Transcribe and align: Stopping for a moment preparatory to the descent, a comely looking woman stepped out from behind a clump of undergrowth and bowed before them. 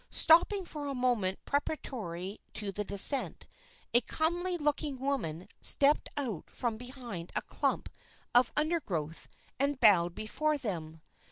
Stopping 0.09 0.65
for 0.65 0.87
a 0.87 0.95
moment 0.95 1.45
preparatory 1.45 2.39
to 2.55 2.71
the 2.71 2.83
descent, 2.83 3.45
a 3.93 4.01
comely 4.01 4.57
looking 4.57 4.97
woman 4.97 5.47
stepped 5.61 6.09
out 6.17 6.49
from 6.49 6.75
behind 6.77 7.31
a 7.35 7.41
clump 7.43 7.87
of 8.33 8.51
undergrowth 8.57 9.27
and 9.59 9.79
bowed 9.79 10.15
before 10.15 10.57
them. 10.57 11.01